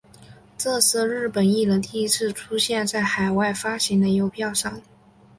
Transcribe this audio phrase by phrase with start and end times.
[0.57, 4.81] 这是日本艺人第一次出现在海外发行的邮票上。